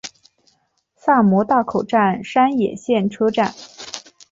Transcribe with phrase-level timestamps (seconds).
[0.95, 3.53] 萨摩大口站山野线车站。